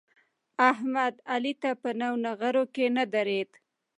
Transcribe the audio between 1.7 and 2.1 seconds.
په نو